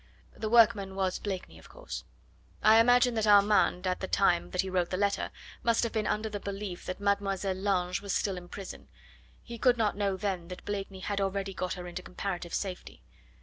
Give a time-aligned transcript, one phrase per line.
[0.35, 2.05] The workman was Blakeney, of course.
[2.63, 5.29] I imagine that Armand, at the time that he wrote the letter,
[5.61, 8.87] must have been under the belief that Mademoiselle Lange was still in prison;
[9.43, 13.03] he could not know then that Blakeney had already got her into comparative safety.